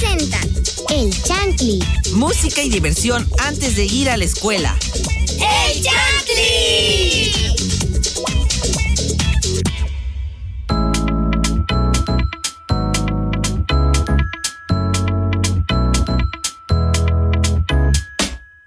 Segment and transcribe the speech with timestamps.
[0.00, 0.48] presentan
[0.90, 1.78] El Chantli.
[2.14, 4.76] Música y diversión antes de ir a la escuela.
[5.34, 7.32] ¡El Chantli!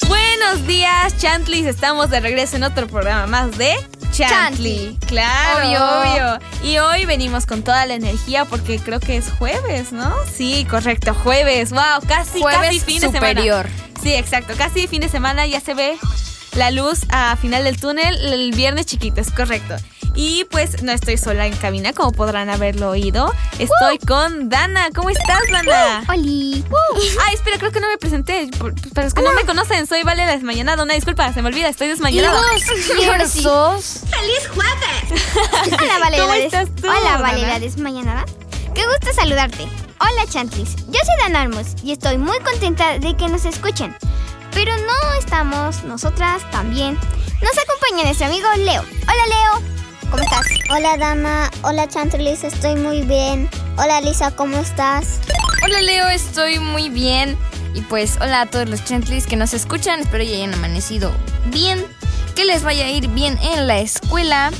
[0.07, 1.65] Buenos días, Chantlis.
[1.65, 3.73] Estamos de regreso en otro programa más de
[4.13, 4.97] Chantli.
[5.07, 5.79] Claro, obvio.
[6.01, 6.39] Obvio.
[6.63, 10.13] Y hoy venimos con toda la energía porque creo que es jueves, ¿no?
[10.31, 11.71] Sí, correcto, jueves.
[11.71, 13.65] Wow, casi, Jueves casi fin de semana.
[14.01, 15.97] Sí, exacto, casi fin de semana ya se ve
[16.55, 19.75] la luz a final del túnel el viernes chiquito, es correcto.
[20.15, 23.33] Y pues no estoy sola en cabina, como podrán haberlo oído.
[23.57, 24.89] Estoy con Dana.
[24.93, 26.03] ¿Cómo estás, Dana?
[26.07, 26.63] ¡Oli!
[27.25, 28.49] Ay, espera, creo que no me presenté.
[28.93, 30.83] Para los que no me conocen, soy Vale la desmañanada.
[30.83, 32.39] Una disculpa, se me olvida, estoy desmañanada.
[32.95, 34.01] ¿Quién sos?
[34.09, 35.23] ¡Feliz jueves!
[35.81, 36.21] Hola, Valeria.
[36.25, 37.17] ¿Cómo Des- estás tú, Hola, Dana?
[37.21, 38.25] Valeria Desmañanada.
[38.75, 39.67] Qué gusto saludarte.
[39.99, 40.75] Hola, Chantlis.
[40.87, 43.95] Yo soy Dan Armos y estoy muy contenta de que nos escuchen.
[44.53, 46.95] Pero no estamos nosotras también.
[47.41, 48.81] Nos acompaña nuestro amigo Leo.
[48.81, 49.72] Hola, Leo.
[50.13, 50.45] ¿Cómo estás?
[50.69, 53.49] Hola Dana, hola Chantlis, estoy muy bien.
[53.77, 55.19] Hola Lisa, ¿cómo estás?
[55.63, 57.35] Hola Leo, estoy muy bien.
[57.73, 60.01] Y pues hola a todos los Chantlis que nos escuchan.
[60.01, 61.11] Espero ya hayan amanecido
[61.47, 61.83] bien.
[62.35, 64.51] Que les vaya a ir bien en la escuela.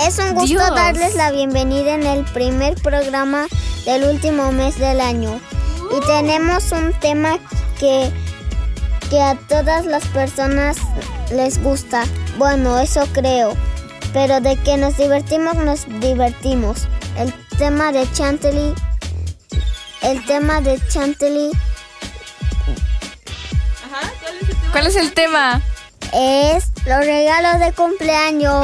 [0.00, 0.74] Es un gusto Dios.
[0.74, 3.48] darles la bienvenida en el primer programa
[3.84, 5.38] del último mes del año.
[5.94, 7.38] Y tenemos un tema
[7.78, 8.10] que,
[9.10, 10.78] que a todas las personas
[11.30, 12.04] les gusta.
[12.38, 13.54] Bueno, eso creo.
[14.14, 16.88] Pero de que nos divertimos, nos divertimos.
[17.18, 18.72] El tema de Chantilly.
[20.00, 21.50] El tema de Chantilly
[23.84, 24.72] Ajá, ¿cuál es el tema?
[24.72, 25.62] ¿Cuál es el tema?
[26.12, 28.54] Es los regalos de cumpleaños.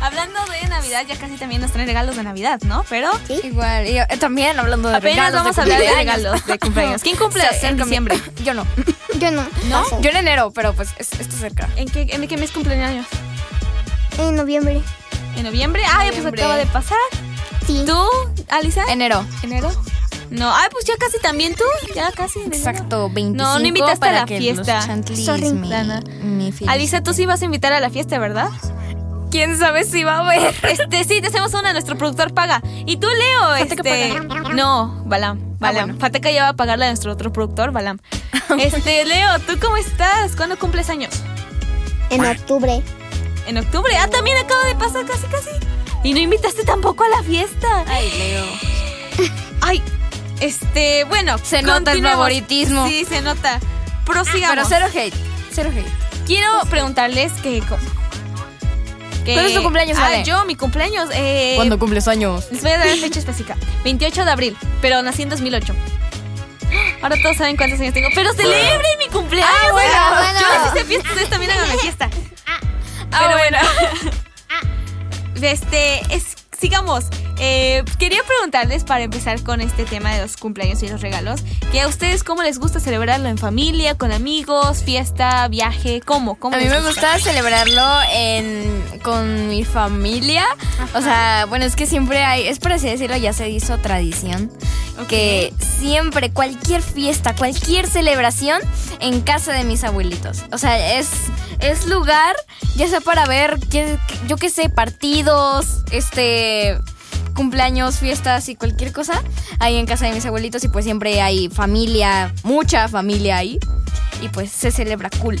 [0.00, 2.84] Hablando de Navidad, ya casi también nos traen regalos de Navidad, ¿no?
[2.88, 3.10] Pero
[3.44, 6.58] Igual, y, eh, también hablando de apenas regalos vamos de a hablar de regalos de
[6.58, 7.02] cumpleaños.
[7.02, 8.20] ¿Quién cumple Se en diciembre?
[8.42, 8.66] Yo no.
[9.18, 9.46] Yo no.
[9.64, 10.00] ¿No?
[10.00, 11.68] Yo en enero, pero pues es- esto cerca.
[11.76, 13.06] ¿En qué, en qué mes cumpleaños?
[14.18, 14.82] En noviembre.
[15.36, 15.82] ¿En noviembre?
[15.86, 16.42] Ah, pues Noviembre.
[16.42, 16.98] acaba de pasar.
[17.66, 17.84] Sí.
[17.86, 18.04] ¿Tú,
[18.50, 18.84] Alisa?
[18.88, 19.24] Enero.
[19.42, 19.70] ¿Enero?
[20.32, 21.64] No, ay, pues ya casi también tú.
[21.94, 22.40] Ya casi.
[22.40, 24.86] Exacto, 25 No, no invitaste a la que fiesta.
[24.86, 25.68] Los Sorry, me
[26.46, 26.68] feliciten.
[26.68, 28.48] Alisa, tú sí vas a invitar a la fiesta, ¿verdad?
[29.30, 30.54] ¿Quién sabe si va a haber?
[30.62, 32.62] Este, sí, te hacemos una, nuestro productor paga.
[32.86, 34.14] Y tú, Leo, este.
[34.54, 35.58] No, Balam.
[35.58, 35.86] Balam.
[35.86, 36.00] bueno.
[36.00, 37.98] Fateca ya va a pagarle a nuestro otro productor, Balam.
[38.58, 40.36] Este, Leo, ¿tú cómo estás?
[40.36, 41.14] ¿Cuándo cumples años?
[42.10, 42.82] En octubre.
[43.46, 43.96] En octubre.
[43.96, 45.50] Ah, también acaba de pasar casi, casi.
[46.04, 47.84] Y no invitaste tampoco a la fiesta.
[47.86, 48.44] Ay, Leo.
[50.42, 51.38] Este, bueno.
[51.38, 52.86] Se nota el favoritismo.
[52.88, 53.60] Sí, se nota.
[54.04, 54.66] Prosigamos.
[54.68, 55.14] Pero cero hate.
[55.52, 55.86] Cero hate.
[56.26, 57.62] Quiero preguntarles que.
[59.24, 61.08] que- ¿Cuándo es tu cumpleaños, Ah, yo, mi cumpleaños.
[61.12, 62.48] Eh, cumples años?
[62.50, 63.56] Les voy a dar la fecha específica.
[63.84, 65.74] 28 de abril, pero nací en 2008.
[67.02, 68.08] Ahora todos saben cuántos años tengo.
[68.14, 69.54] ¡Pero celebren mi cumpleaños!
[69.64, 70.40] Ah, bueno, bueno.
[70.40, 72.10] Yo les hice fiesta, ustedes también hagan la fiesta.
[72.46, 72.58] Ah,
[73.20, 73.58] Pero bueno.
[75.42, 77.06] Este, es, sigamos.
[77.38, 81.40] Eh, quería preguntarles para empezar con este tema de los cumpleaños y los regalos,
[81.70, 86.36] que a ustedes cómo les gusta celebrarlo en familia, con amigos, fiesta, viaje, ¿cómo?
[86.38, 87.82] ¿Cómo A mí me gusta celebrarlo
[88.12, 90.44] en, con mi familia.
[90.94, 94.50] O sea, bueno, es que siempre hay, es por así decirlo, ya se hizo tradición.
[95.08, 98.60] Que siempre, cualquier fiesta, cualquier celebración
[99.00, 100.44] en casa de mis abuelitos.
[100.52, 101.08] O sea, es,
[101.58, 102.36] es lugar,
[102.76, 103.58] ya sea para ver,
[104.28, 106.78] yo qué sé, partidos, este
[107.34, 109.22] cumpleaños, fiestas y cualquier cosa
[109.58, 113.58] ahí en casa de mis abuelitos y pues siempre hay familia, mucha familia ahí
[114.20, 115.40] y pues se celebra cool.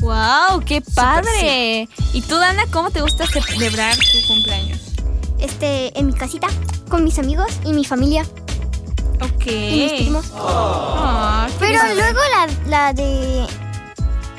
[0.00, 0.60] ¡Wow!
[0.64, 1.88] ¡Qué padre!
[2.12, 4.78] ¿Y tú, Dana, cómo te gusta celebrar tu cumpleaños?
[5.40, 6.46] Este, en mi casita,
[6.88, 8.24] con mis amigos y mi familia.
[9.20, 9.46] Ok.
[9.46, 10.26] y mis primos.
[10.26, 11.94] Qué Pero lindo.
[11.96, 13.44] luego la, la de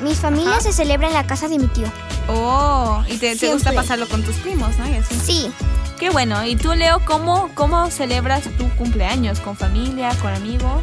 [0.00, 1.86] mis familias se celebra en la casa de mi tío.
[2.28, 4.88] Oh, y te, te gusta pasarlo con tus primos, ¿no?
[4.88, 5.14] Y así.
[5.22, 5.52] Sí,
[6.00, 6.42] Qué bueno.
[6.46, 9.38] ¿Y tú, Leo, cómo, cómo celebras tu cumpleaños?
[9.40, 10.16] ¿Con familia?
[10.22, 10.82] ¿Con amigos?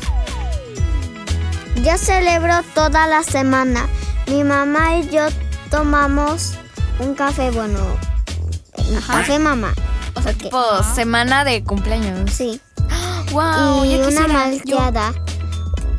[1.84, 3.88] Yo celebro toda la semana.
[4.28, 5.26] Mi mamá y yo
[5.72, 6.54] tomamos
[7.00, 7.80] un café, bueno,
[9.08, 9.74] café mamá.
[10.14, 12.32] O sea, tipo semana de cumpleaños.
[12.32, 12.62] Sí.
[13.32, 15.14] Wow, y ya una malteada.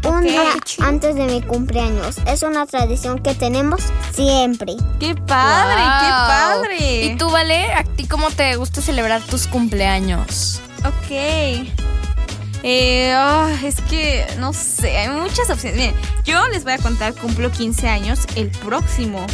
[0.08, 2.16] Un Ok, día antes de mi cumpleaños.
[2.26, 3.82] Es una tradición que tenemos
[4.12, 4.75] siempre.
[4.99, 5.82] ¡Qué padre!
[6.00, 7.05] ¡Qué padre!
[7.05, 7.72] ¿Y tú, Vale?
[7.75, 10.60] ¿A ti cómo te gusta celebrar tus cumpleaños?
[10.87, 11.10] Ok.
[12.62, 15.76] Eh, ah, es que no sé, hay muchas opciones.
[15.78, 15.94] Miren,
[16.25, 19.25] yo les voy a contar, cumplo 15 años el próximo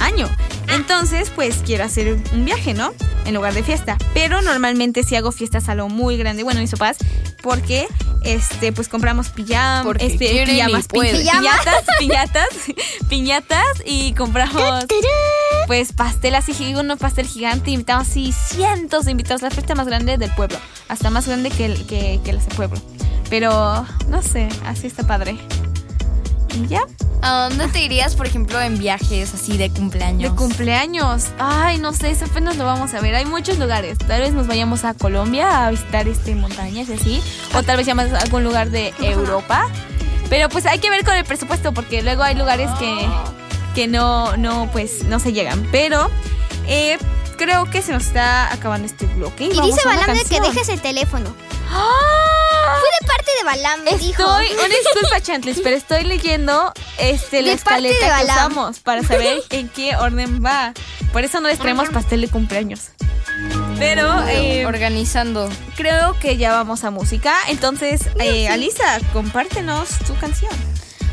[0.00, 0.28] año.
[0.68, 2.92] Entonces, pues quiero hacer un viaje, ¿no?
[3.26, 3.96] En lugar de fiesta.
[4.14, 6.42] Pero normalmente sí hago fiestas a lo muy grande.
[6.42, 6.96] Bueno, mis papás,
[7.42, 7.86] porque
[8.22, 10.98] este, pues compramos pijam, este, pijamas, pi-
[11.40, 12.48] piñatas, piñatas,
[13.08, 14.84] piñatas y compramos
[15.66, 20.18] pues pastel así, un pastel gigante, invitamos así cientos de invitados, la fiesta más grande
[20.18, 20.58] del pueblo,
[20.88, 22.80] hasta más grande que, el- que, que las del pueblo.
[23.30, 25.38] Pero, no sé, así está padre.
[26.54, 26.82] Y ya,
[27.22, 30.30] ¿A dónde te irías, por ejemplo, en viajes así de cumpleaños?
[30.30, 31.26] de cumpleaños.
[31.38, 33.14] Ay, no sé, eso apenas lo vamos a ver.
[33.14, 33.98] Hay muchos lugares.
[33.98, 37.22] Tal vez nos vayamos a Colombia a visitar este montañas y así.
[37.54, 39.68] O tal vez vayamos a algún lugar de Europa.
[40.30, 43.06] Pero pues hay que ver con el presupuesto porque luego hay lugares que,
[43.74, 45.68] que no, no, pues no se llegan.
[45.70, 46.08] Pero
[46.66, 46.96] eh,
[47.36, 49.44] creo que se nos está acabando este bloque.
[49.44, 51.34] y Vamos dice de que dejes el teléfono.
[51.70, 52.29] ¡Ah!
[52.78, 54.22] Fue de parte de Balam, me dijo.
[54.22, 58.36] Estoy, una disculpa, Chantlis, pero estoy leyendo este, la De parte de escaleta que Balam.
[58.36, 60.72] usamos para saber en qué orden va.
[61.12, 62.90] Por eso no les traemos pastel de cumpleaños.
[63.78, 65.48] Pero eh, Organizando.
[65.76, 67.34] creo que ya vamos a música.
[67.48, 70.52] Entonces, eh, Alisa, compártenos tu canción.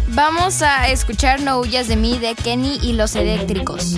[0.10, 3.96] Vamos a escuchar No huyas de mí de Kenny y los eléctricos.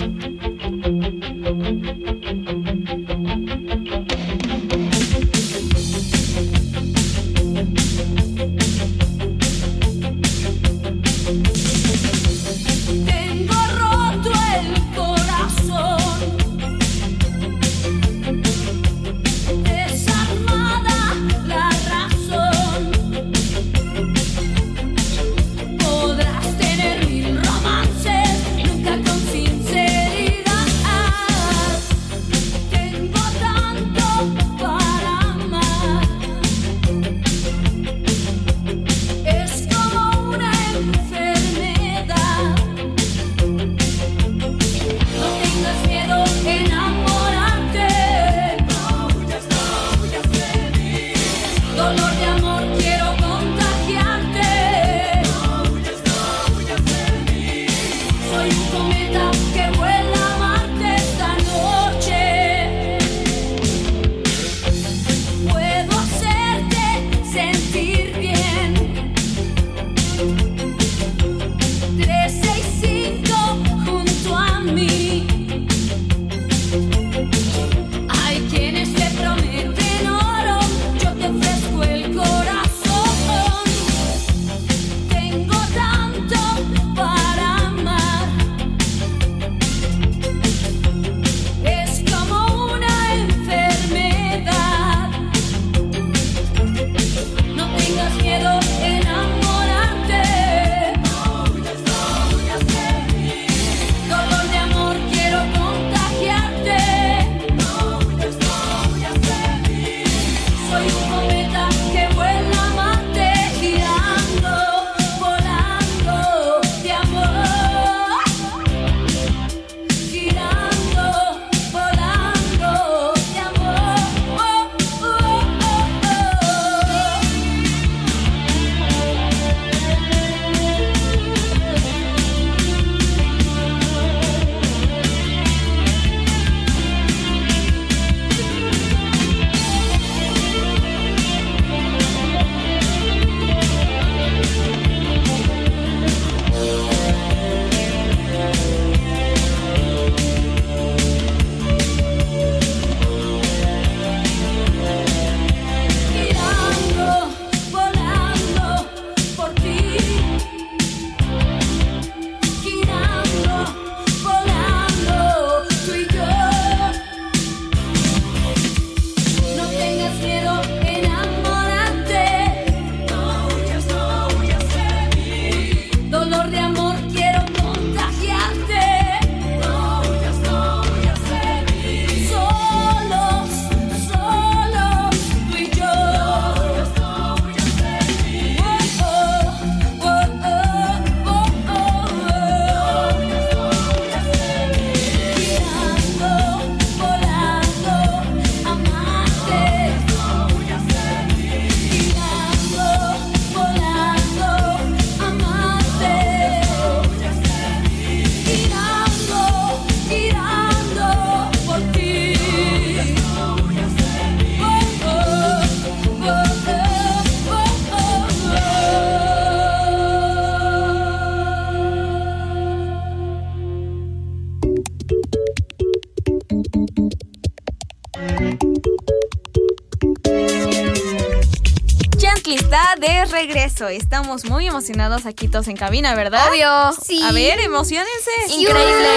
[233.88, 236.48] Estamos muy emocionados aquí todos en cabina, ¿verdad?
[236.50, 236.92] Obvio.
[237.02, 237.22] Sí.
[237.22, 238.30] A ver, emocionense.
[238.48, 239.08] Increíble.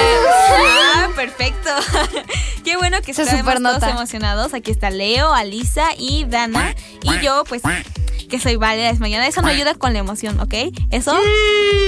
[0.96, 1.70] Ah, perfecto.
[2.64, 4.54] Qué bueno que estamos todos emocionados.
[4.54, 6.76] Aquí está Leo, Alisa y Dana.
[7.02, 7.62] Y yo, pues,
[8.34, 9.28] que soy válida desmayada.
[9.28, 10.56] Eso no ayuda con la emoción, ¿ok?
[10.90, 11.16] Eso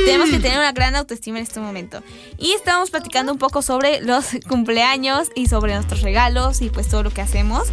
[0.05, 2.03] tenemos que tener una gran autoestima en este momento.
[2.37, 7.01] Y estábamos platicando un poco sobre los cumpleaños y sobre nuestros regalos y pues todo
[7.01, 7.63] lo que hacemos.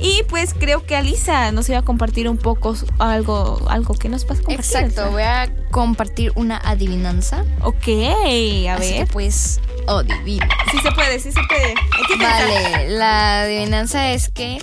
[0.00, 4.26] Y pues creo que Alisa nos iba a compartir un poco algo, algo que nos
[4.26, 4.76] vas a compartir.
[4.76, 7.44] Exacto, voy a compartir una adivinanza.
[7.62, 9.08] Ok, a Así que ver.
[9.12, 10.48] pues, adivina.
[10.72, 11.74] Sí se puede, sí se puede.
[11.92, 12.16] Hay que.
[12.16, 14.58] Vale, la adivinanza es que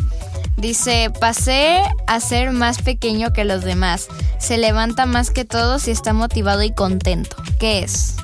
[0.64, 4.08] dice, pasé a ser más pequeño que los demás.
[4.40, 7.36] Se levanta más que todos y está motivado y contento.
[7.60, 8.16] ¿Qué es?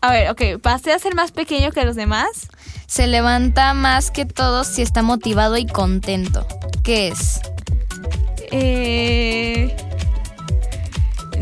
[0.00, 2.48] A ver, ok, pasé a ser más pequeño que los demás.
[2.86, 6.46] Se levanta más que todos y está motivado y contento.
[6.82, 7.40] ¿Qué es?
[8.50, 9.76] Eh...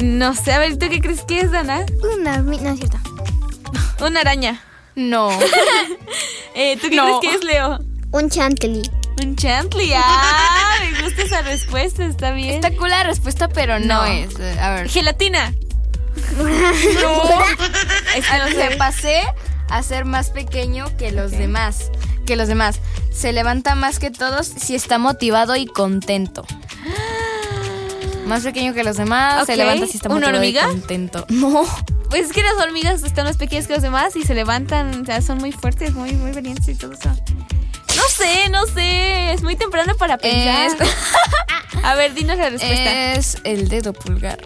[0.03, 1.85] No sé, a ver, ¿tú qué crees que es, Dana?
[2.19, 2.99] Una no es cierto.
[4.05, 4.61] Una araña.
[4.95, 5.31] No.
[6.53, 7.21] Eh, ¿Tú qué No.
[7.21, 7.79] crees que es, Leo?
[8.11, 8.83] Un chantley.
[9.23, 9.93] Un chantley.
[9.97, 12.55] Ah, me gusta esa respuesta, está bien.
[12.55, 14.05] Está cool la respuesta, pero no, No.
[14.07, 14.39] es.
[14.39, 14.89] Eh, A ver.
[14.89, 15.55] Gelatina.
[18.17, 18.77] Es que no sé.
[18.77, 19.23] pasé
[19.69, 21.91] a ser más pequeño que los demás.
[22.27, 22.81] Que los demás.
[23.13, 26.45] Se levanta más que todos si está motivado y contento.
[28.27, 30.63] Más pequeño que los demás, se levanta si está ¿Una motivado hormiga?
[30.63, 31.27] y contento.
[31.31, 31.65] No.
[32.11, 35.05] Pues es que las hormigas están más pequeñas que los demás y se levantan, o
[35.05, 37.11] sea, son muy fuertes, muy, muy valientes y todo eso.
[37.97, 40.67] No sé, no sé, es muy temprano para pensar.
[40.87, 40.95] Es,
[41.85, 43.13] A ver, dinos la respuesta.
[43.15, 44.39] es el dedo pulgar.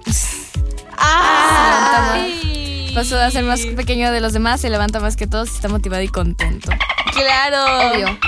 [0.97, 2.93] ah, sí.
[2.95, 5.69] Pasó a ser más pequeño de los demás, se levanta más que todos y está
[5.69, 6.71] motivado y contento.
[7.13, 7.91] Claro.
[7.93, 8.19] Obvio.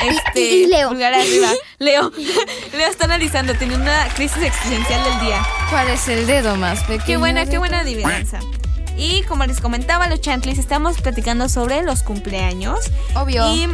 [0.00, 0.88] Este, Y- Leo.
[0.88, 1.48] pulgar arriba.
[1.78, 2.10] Leo.
[2.72, 5.42] Leo está analizando, tiene una crisis existencial del día.
[5.70, 7.04] ¿Cuál es el dedo más pequeño?
[7.06, 8.40] Qué buena, qué buena adivinanza.
[8.96, 12.78] Y como les comentaba, los Chantlis, estamos platicando sobre los cumpleaños.
[13.14, 13.54] Obvio.
[13.54, 13.68] Y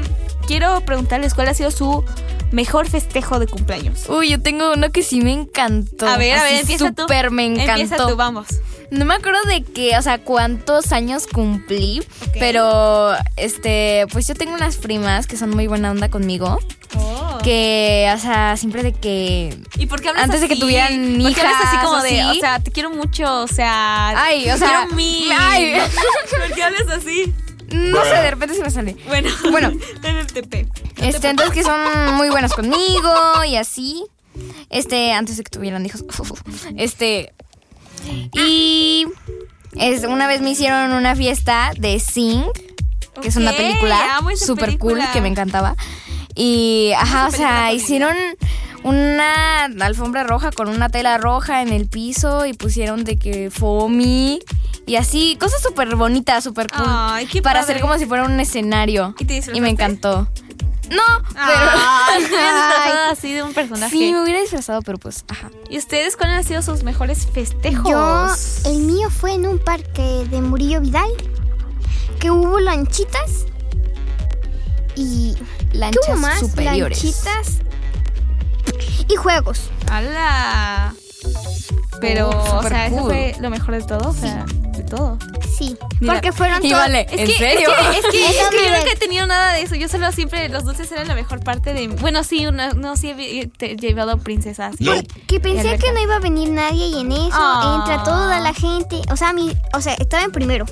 [0.46, 2.04] quiero preguntarles cuál ha sido su
[2.50, 4.08] mejor festejo de cumpleaños.
[4.08, 6.06] Uy, yo tengo uno que sí me encantó.
[6.06, 7.02] A ver, a ver, empieza tú.
[7.02, 7.72] Súper me encantó.
[7.80, 8.46] Empieza tú, vamos.
[8.90, 12.02] No me acuerdo de qué, o sea, cuántos años cumplí,
[12.38, 16.58] pero este, pues yo tengo unas primas que son muy buena onda conmigo,
[16.94, 17.38] Oh.
[17.42, 21.32] que, o sea, siempre de que ¿Y por qué hablas Antes de que tuvieran ¿Por
[21.34, 24.52] qué hablas así hijas como de, o sea, te quiero mucho, o sea, Ay, o
[24.52, 25.30] te sea, quiero mil.
[25.40, 25.72] ay.
[26.30, 27.32] ¿Por qué hablas así?
[27.72, 28.96] No sé, de repente se me sale.
[29.06, 29.72] Bueno, Bueno.
[30.02, 30.68] en el TP.
[30.98, 34.04] Este, entonces que son muy buenas conmigo y así.
[34.70, 36.04] Este, antes de que tuvieran hijos.
[36.76, 37.32] Este.
[38.32, 39.06] Y
[39.76, 42.44] es, una vez me hicieron una fiesta de Sing,
[43.20, 45.76] que es una película super cool que me encantaba.
[46.34, 48.16] Y, ajá, o sea, hicieron
[48.82, 54.40] una alfombra roja con una tela roja en el piso y pusieron de que foamy
[54.86, 56.84] y así, cosas súper bonitas, súper cool.
[56.86, 57.72] Ay, qué para padre.
[57.74, 59.14] hacer como si fuera un escenario.
[59.18, 59.60] ¿Y te Y disfrazaste?
[59.60, 60.28] me encantó.
[60.90, 61.02] No,
[61.36, 62.36] Ay, pero.
[62.36, 63.96] disfrazado así de un personaje.
[63.96, 65.50] Sí, me hubiera disfrazado, pero pues, ajá.
[65.70, 67.88] ¿Y ustedes cuáles han sido sus mejores festejos?
[67.88, 71.10] Yo, el mío fue en un parque de Murillo Vidal,
[72.20, 73.46] que hubo lanchitas
[74.94, 75.34] y
[75.70, 76.40] ¿qué Lanchas hubo más?
[76.40, 77.02] superiores.
[77.02, 77.58] Lanchitas
[79.08, 79.70] y juegos.
[79.90, 80.94] ¡Hala!
[82.00, 85.18] Pero, Oh, o sea, eso fue lo mejor de todo, o sea, de todo.
[85.56, 86.82] Sí, Mira, porque fueron Y todos.
[86.82, 87.70] vale, ¿en que, serio?
[87.70, 89.76] Es que, es que, es Eso que yo nunca he tenido nada de eso.
[89.76, 91.86] Yo solo siempre, los dulces eran la mejor parte de...
[91.88, 94.74] Bueno, sí, una- no, sí he te- llevado princesas.
[95.28, 97.76] Que pensé que no iba a venir nadie y en eso Ah.
[97.78, 99.00] entra toda la gente.
[99.12, 100.64] O sea, mi, o sea, estaba en primero.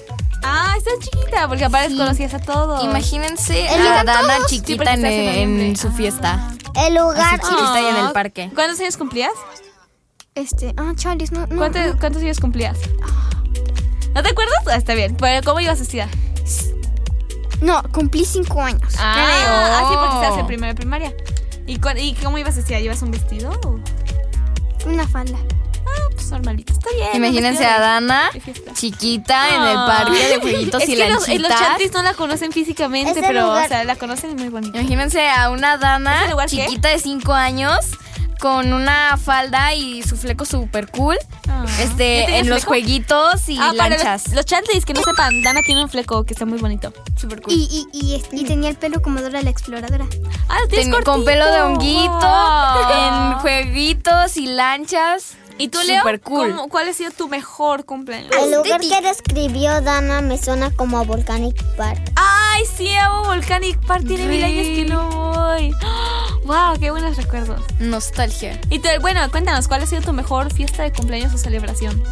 [0.42, 1.96] Ah, estás chiquita, porque aparte Sí.
[1.96, 2.82] conocías a todos.
[2.82, 4.50] Imagínense El a Dana todos.
[4.50, 6.50] Sí, chiquita porque en, en su fiesta.
[6.74, 7.38] El lugar.
[7.40, 8.12] Así chiquita y en el Ah.
[8.12, 8.50] parque.
[8.54, 9.32] ¿Cuántos años cumplías?
[10.34, 11.56] Este, ah, Charles, no, no.
[11.56, 11.98] ¿Cuántos, no.
[11.98, 12.78] cuántos años cumplías?
[14.14, 14.58] ¿No te acuerdas?
[14.70, 15.16] Ah, está bien.
[15.16, 16.08] Pero ¿cómo ibas vestida?
[17.60, 18.94] No, cumplí cinco años.
[18.98, 19.54] Ah, Creo.
[19.54, 21.12] ah, sí, porque estabas en primera primaria.
[21.66, 22.80] ¿Y, ¿Y cómo ibas vestida?
[22.80, 23.50] ¿Llevas un vestido?
[23.66, 23.80] o-
[24.88, 25.36] Una falda.
[25.86, 26.72] Ah, pues normalito.
[26.72, 27.08] Está bien.
[27.14, 28.30] Imagínense a Dana
[28.72, 29.84] chiquita en el Ah.
[30.06, 31.58] parque de jueguitos es y que los, eh, los lanchitas.
[31.68, 34.78] chantis no la conocen físicamente, pero lugar- o sea, la conocen muy bonita.
[34.78, 37.74] Imagínense a una Dana chiquita de 5 años
[38.40, 41.16] con una falda y su fleco super cool.
[41.48, 41.64] Ah.
[41.66, 42.68] ¿Ya Este, en los fleco?
[42.70, 44.26] jueguitos y Ah, para lanchas.
[44.28, 46.92] los, los chantis que no sepan, Dana tiene un fleco que está muy bonito.
[47.16, 47.52] Super cool.
[47.52, 50.06] Y, y, y, este, y tenía el pelo como Dora la exploradora.
[50.48, 52.34] ah, Ten- con pelo de honguito,
[52.92, 55.36] en jueguitos y lanchas.
[55.60, 55.98] ¿Y tú, Leo?
[55.98, 56.50] Súper cool.
[56.50, 58.30] ¿Cómo- ¿Cuál ha sido tu mejor cumpleaños?
[58.38, 62.00] El lugar que describió Dana me suena como a Volcanic Park.
[62.16, 64.04] Ay, sí, amo Volcanic Park.
[64.06, 65.72] Tiene mil años que no voy.
[66.44, 67.60] Wow, qué buenos recuerdos.
[67.78, 68.58] Nostalgia.
[68.70, 72.02] Y te- bueno, cuéntanos, ¿cuál ha sido tu mejor fiesta de cumpleaños o celebración?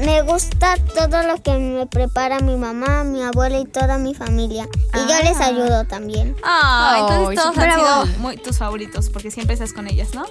[0.00, 4.66] Me gusta todo lo que me prepara mi mamá, mi abuela y toda mi familia.
[4.94, 6.36] Y yo les ayudo también.
[6.42, 10.24] Ah, entonces todos han sido muy tus favoritos porque siempre estás con ellas, ¿no?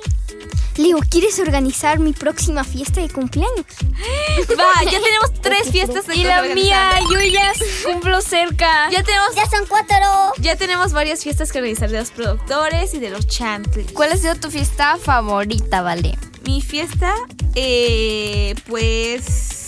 [0.78, 3.66] Leo, ¿quieres organizar mi próxima fiesta de cumpleaños?
[4.60, 7.52] Va, ya tenemos tres fiestas de Y la mía, yo ya
[7.86, 8.90] cumplo cerca.
[8.90, 9.98] Ya tenemos, ¡Ya son cuatro!
[10.40, 13.88] ya tenemos varias fiestas que organizar de los productores y de los chantley.
[13.88, 16.18] ¿Cuál ha sido tu fiesta favorita, Vale?
[16.46, 17.14] Mi fiesta,
[17.56, 19.59] eh, pues...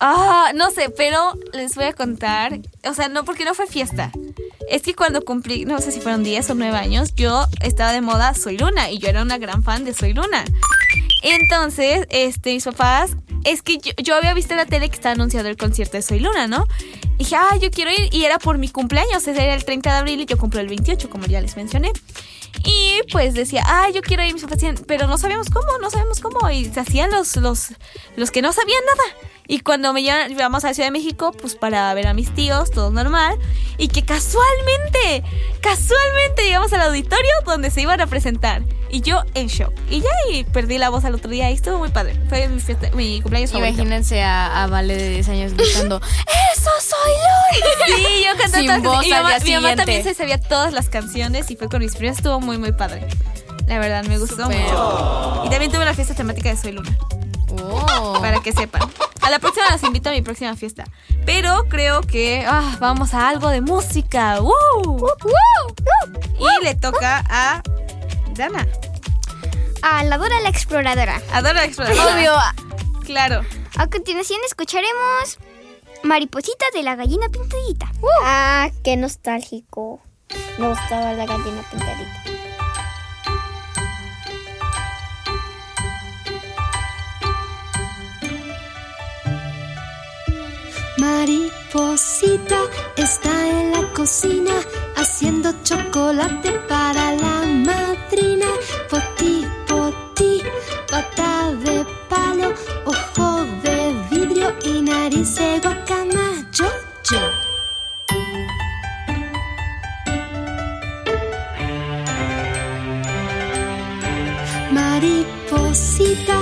[0.00, 2.60] Ah, no sé, pero les voy a contar.
[2.84, 4.12] O sea, no porque no fue fiesta.
[4.68, 8.00] Es que cuando cumplí, no sé si fueron 10 o 9 años, yo estaba de
[8.00, 10.44] moda Soy Luna y yo era una gran fan de Soy Luna.
[11.22, 13.12] Entonces, este, mis papás,
[13.44, 16.20] es que yo, había visto en la tele que estaba anunciado el concierto de Soy
[16.20, 16.66] Luna, ¿no?
[17.14, 18.12] Y dije, ah, yo quiero ir.
[18.12, 20.68] Y era por mi cumpleaños, ese era el 30 de abril y yo cumplo el
[20.68, 21.90] 28, como ya les mencioné.
[22.64, 25.90] Y pues decía, ah, yo quiero ir, mis papás decían, pero no sabíamos cómo, no
[25.90, 26.50] sabemos cómo.
[26.50, 27.68] Y se hacían los, los,
[28.16, 29.18] los que no sabían nada.
[29.50, 32.34] Y cuando me llevan, llevamos a la Ciudad de México, pues para ver a mis
[32.34, 33.38] tíos, todo normal.
[33.78, 35.22] Y que casualmente,
[35.62, 38.62] casualmente llegamos al auditorio donde se iban a presentar.
[38.90, 39.72] Y yo en shock.
[39.90, 42.18] Y ya y perdí la voz al otro día y estuvo muy padre.
[42.30, 43.74] Fue mi, fiesta- mi cumpleaños favorito.
[43.82, 46.00] Imagínense a, a Vale de 10 años gritando,
[46.56, 47.12] ¡Eso soy
[47.96, 50.88] Sí, yo canté Sin voz y mi mamá, mi mamá también se sabía todas las
[50.88, 52.16] canciones y fue con mis primos.
[52.16, 53.06] Estuvo muy, muy padre.
[53.66, 55.42] La verdad, me gustó mucho.
[55.44, 56.96] Y también tuve la fiesta temática de Soy Luna,
[57.62, 58.18] Oh.
[58.20, 58.80] para que sepan.
[59.20, 60.84] A la próxima las invito a mi próxima fiesta.
[61.26, 64.40] Pero creo que ah, vamos a algo de música.
[64.40, 65.06] ¡Woo!
[66.38, 67.62] Y le toca a
[68.34, 68.66] Dana.
[69.82, 71.20] A la Dora la Exploradora.
[71.32, 72.06] Adoro la exploración.
[72.16, 72.32] Obvio.
[73.04, 73.42] Claro.
[73.76, 75.38] A continuación escucharemos
[76.04, 77.90] Mariposita de la gallina pintadita.
[78.22, 80.00] Ah, qué nostálgico.
[80.58, 82.37] Me gustaba la gallina pintadita.
[91.08, 92.60] Mariposita
[92.96, 94.52] está en la cocina
[94.94, 97.36] haciendo chocolate para la
[97.68, 98.50] madrina.
[98.90, 100.42] Poti, poti,
[100.90, 102.52] pata de palo,
[102.84, 103.78] ojo de
[104.10, 106.68] vidrio y nariz de guacamayo.
[107.10, 107.22] Yo.
[114.72, 116.36] Mariposita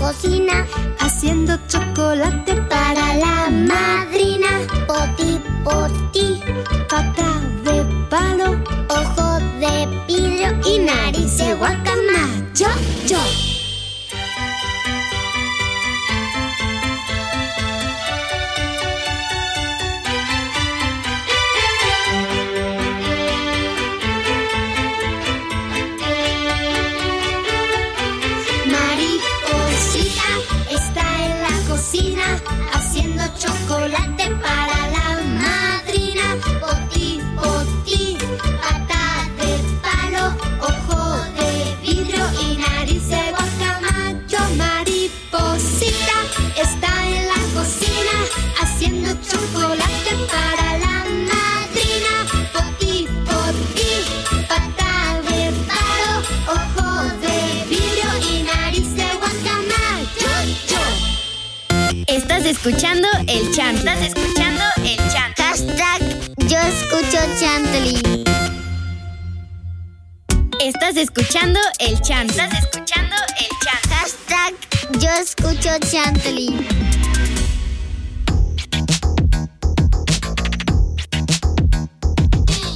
[0.00, 0.66] cocina
[0.98, 4.48] haciendo chocolate para la madrina.
[4.86, 6.40] Poti, poti,
[6.88, 8.58] pata de palo
[8.88, 12.68] ojo de vidrio y nariz de guacamayo.
[13.06, 13.49] yo.
[72.00, 72.32] Escuchando.
[72.32, 73.86] Estás escuchando el chant.
[73.92, 76.66] Hashtag yo escucho Chantley.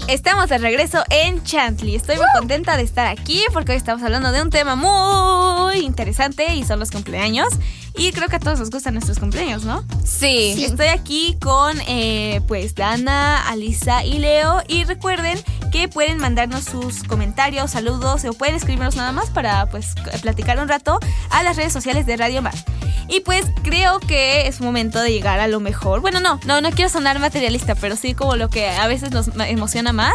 [0.09, 1.97] Estamos de regreso en Chantley.
[1.97, 6.55] Estoy muy contenta de estar aquí porque hoy estamos hablando de un tema muy interesante
[6.55, 7.49] y son los cumpleaños.
[7.97, 9.85] Y creo que a todos nos gustan nuestros cumpleaños, ¿no?
[10.05, 10.65] Sí.
[10.65, 14.63] Estoy aquí con eh, pues Dana, Alisa y Leo.
[14.69, 15.39] Y recuerden
[15.75, 20.69] que pueden mandarnos sus comentarios, saludos o pueden escribirnos nada más para pues platicar un
[20.69, 22.65] rato a las redes sociales de Radio Más.
[23.09, 26.01] Y pues creo que es momento de llegar a lo mejor.
[26.01, 29.31] Bueno, no, no, no quiero sonar materialista, pero sí como lo que a veces nos
[29.49, 30.15] emociona más,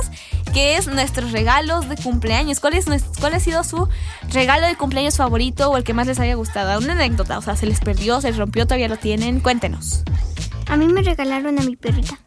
[0.54, 2.62] que es nuestros regalos de cumpleaños.
[2.62, 2.86] ¿Cuál, es
[3.20, 3.90] ¿Cuál ha sido su
[4.32, 6.80] regalo de cumpleaños favorito o el que más les haya gustado?
[6.80, 9.42] Una anécdota, o sea, se les perdió, se les rompió, todavía lo tienen.
[9.42, 10.04] Cuéntenos.
[10.70, 12.20] A mí me regalaron a mi perrita.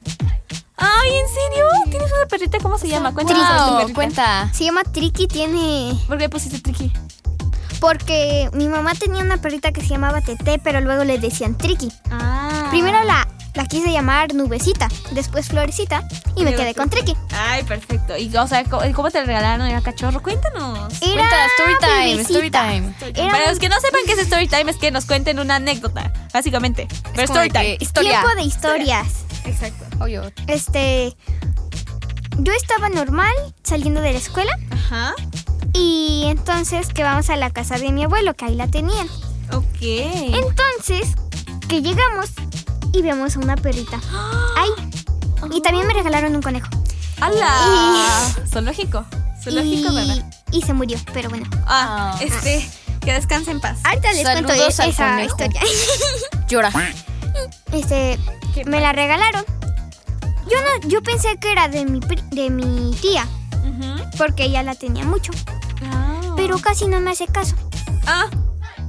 [0.77, 1.67] Ay, ¿en serio?
[1.91, 2.59] ¿Tienes una perrita?
[2.59, 3.13] ¿Cómo se llama?
[3.15, 4.53] Tu Wow, cuenta.
[4.53, 5.97] Se llama Triki, tiene...
[6.09, 6.93] ¿Por qué pusiste Triki?
[7.81, 11.93] Porque mi mamá tenía una perrita que se llamaba Tete, pero luego le decían Triki.
[12.11, 12.67] Ah.
[12.71, 17.15] Primero la, la quise llamar Nubecita, después Florecita y me quedé con Triki.
[17.31, 18.17] Ay, perfecto.
[18.17, 19.67] Y, o sea, ¿cómo te la regalaron?
[19.67, 20.23] ¿Era cachorro?
[20.23, 20.93] Cuéntanos.
[21.03, 22.95] Era story time, story time.
[23.15, 25.57] Era Para los que no sepan qué es story time, es que nos cuenten una
[25.57, 26.89] anécdota, básicamente.
[27.13, 27.77] Pero Es story time.
[27.81, 28.21] historia.
[28.21, 29.07] tiempo de historias.
[29.45, 29.85] Exacto.
[30.03, 30.33] Obvio.
[30.47, 31.15] Este.
[32.39, 35.15] Yo estaba normal saliendo de la escuela Ajá.
[35.75, 39.07] y entonces que vamos a la casa de mi abuelo, que ahí la tenían.
[39.53, 39.83] Ok.
[39.83, 41.11] Entonces,
[41.69, 42.31] que llegamos
[42.93, 44.01] y vemos a una perrita.
[44.57, 44.71] Ahí.
[45.53, 46.69] Y también me regalaron un conejo.
[47.21, 48.33] ¡Hala!
[48.51, 49.05] Zoológico.
[49.43, 50.31] Zoológico, y, ¿verdad?
[50.53, 51.47] y se murió, pero bueno.
[51.67, 52.19] Ah, Ah.
[52.23, 52.69] este.
[53.01, 53.79] Que descanse en paz.
[53.83, 55.27] Ahorita les cuento Saludos al esa conejo.
[55.29, 55.61] historia.
[56.49, 56.71] Llora.
[57.73, 58.19] Este,
[58.67, 59.45] me la regalaron.
[60.51, 63.27] Yo no, yo pensé que era de mi pri- de mi tía,
[63.65, 64.05] Ujú.
[64.19, 65.33] porque ella la tenía mucho,
[65.91, 66.21] Ah.
[66.37, 67.57] pero casi no me hace caso.
[68.07, 68.27] Ah.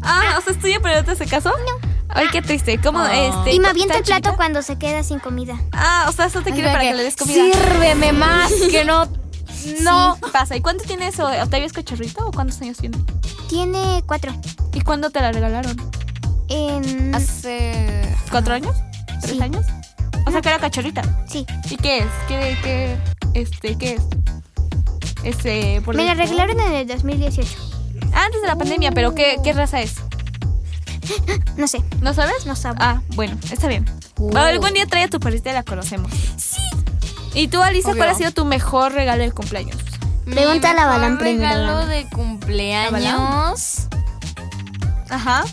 [0.04, 1.50] Ah, o sea, es tuya, pero no te hace caso.
[1.52, 1.93] No.
[2.16, 2.80] Ay, qué triste.
[2.80, 3.00] ¿Cómo?
[3.00, 3.14] Ah.
[3.16, 4.36] Este, y me avienta el ¿está plato chiquita?
[4.38, 5.60] cuando se queda sin comida.
[5.72, 7.44] Ah, o sea, eso te quiere para que le des comida.
[7.44, 9.08] Sírveme más que no.
[9.82, 10.18] No.
[10.32, 10.56] Pasa.
[10.56, 11.26] ¿Y cuánto tiene eso?
[11.26, 12.98] ¿Octavio es cachorrito o cuántos años tiene?
[13.50, 14.34] Tiene cuatro.
[14.74, 15.76] ¿Y cuándo te la regalaron?
[16.50, 18.16] En, Hace.
[18.30, 18.76] ¿Cuatro años?
[19.22, 19.42] ¿Tres Sí.
[19.42, 19.66] años?
[20.28, 21.02] O sea, que era cachorrita.
[21.28, 21.46] sí.
[21.70, 22.06] ¿Y qué es?
[22.28, 22.98] ¿Qué, qué,
[23.34, 24.02] este, qué es?
[25.24, 27.50] Este, por Me la regalaron en el 2018.
[28.14, 29.96] Antes de la pandemia, pero ¿qué, qué raza es?
[31.58, 31.84] No sé.
[32.02, 32.46] ¿No sabes?
[32.46, 32.78] No sabe.
[32.80, 33.86] Ah, bueno, está bien.
[34.18, 34.36] Uh.
[34.38, 36.12] Algún día trae a tu perrita y la conocemos.
[36.38, 36.62] Sí.
[37.36, 37.82] ¿Y tú, Obvio.
[37.96, 39.78] cuál ha sido tu mejor regalo de cumpleaños?
[40.26, 41.50] Pregunta a la Balán primero.
[41.50, 43.88] regalo de cumpleaños.
[45.10, 45.44] Ajá.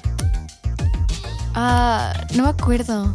[1.55, 3.15] Ah, no me acuerdo.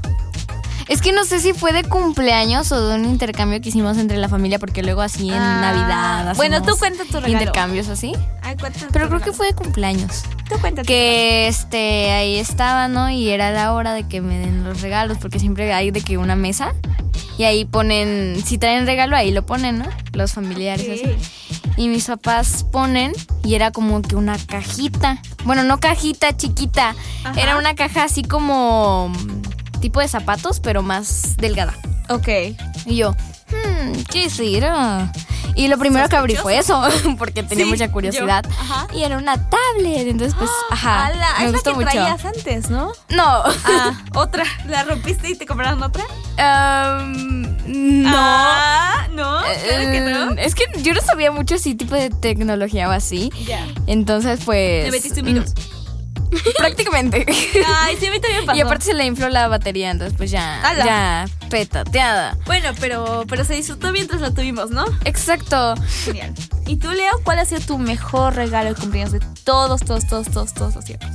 [0.87, 4.17] Es que no sé si fue de cumpleaños o de un intercambio que hicimos entre
[4.17, 6.35] la familia, porque luego así en Ah, Navidad.
[6.35, 7.29] bueno, tú cuenta tu regalo.
[7.29, 8.13] Intercambios así.
[8.43, 10.23] Ay, cuéntanos Pero creo que fue de cumpleaños.
[10.49, 10.87] Tú cuéntate.
[10.87, 13.09] Que este ahí estaba, ¿no?
[13.09, 16.17] Y era la hora de que me den los regalos, porque siempre hay de que
[16.17, 16.73] una mesa.
[17.37, 19.85] Y ahí ponen, si traen regalo, ahí lo ponen, ¿no?
[20.13, 21.15] Los familiares así.
[21.75, 23.11] Y mis papás ponen,
[23.43, 25.21] y era como que una cajita.
[25.43, 26.95] Bueno, no cajita chiquita.
[27.23, 27.41] Ajá.
[27.41, 31.73] Era una caja así como mm, tipo de zapatos, pero más delgada.
[32.09, 32.29] Ok.
[32.85, 35.11] Y yo, hmm, ¿qué será?
[35.55, 36.81] Y lo primero que abrí fue eso,
[37.17, 37.91] porque tenía Sí, mucha yo.
[37.93, 38.45] curiosidad.
[38.59, 38.87] Ajá.
[38.93, 41.89] Y era una tablet, entonces pues, ajá, Ala, me es la gustó que mucho.
[41.91, 42.91] traías antes, ¿no?
[43.09, 44.43] No, Ah, otra.
[44.67, 46.03] ¿La rompiste y te compraron otra?
[46.37, 48.09] Am, no.
[48.13, 49.39] Ah, no.
[49.39, 50.31] Claro que no.
[50.33, 53.31] Eh, Es que yo no sabía mucho así tipo de tecnología o así.
[53.45, 53.65] Ya.
[53.87, 54.85] Entonces, pues.
[54.85, 55.53] Le metiste un virus.
[56.57, 57.25] Prácticamente.
[57.67, 58.57] Ay, sí, a mí también pasó.
[58.57, 60.61] y aparte se le infló la batería, entonces pues ya.
[60.61, 60.85] Ala.
[60.85, 62.37] Ya, petateada.
[62.45, 64.85] Bueno, pero, pero se disfrutó mientras lo tuvimos, ¿no?
[65.05, 65.75] Exacto.
[66.03, 66.33] Genial.
[66.67, 70.29] ¿Y tú, Leo, cuál ha sido tu mejor regalo de cumpleaños de todos, todos, todos,
[70.29, 71.09] todos, todos los tiempos?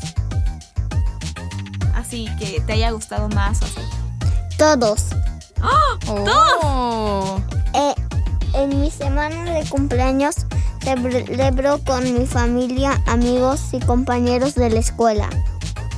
[1.95, 3.81] Así que te haya gustado más o así.
[4.57, 5.07] Todos.
[5.63, 7.41] Oh.
[7.75, 7.95] Eh,
[8.55, 10.47] en mi semana de cumpleaños
[10.97, 15.29] celebro con mi familia, amigos y compañeros de la escuela.